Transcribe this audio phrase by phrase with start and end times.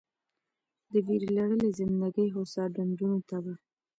[0.91, 3.53] د ویرلړلې زندګي خوسا ډنډونو ته به